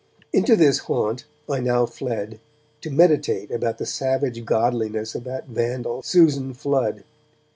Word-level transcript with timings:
Into 0.33 0.55
this 0.55 0.79
haunt 0.79 1.25
I 1.47 1.59
now 1.59 1.85
fled 1.85 2.39
to 2.81 2.89
meditate 2.89 3.51
about 3.51 3.77
the 3.77 3.85
savage 3.85 4.43
godliness 4.45 5.13
of 5.13 5.25
that 5.25 5.45
vandal, 5.49 6.01
Susan 6.01 6.55
Flood. 6.55 7.03